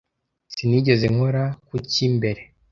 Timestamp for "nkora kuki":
1.13-2.03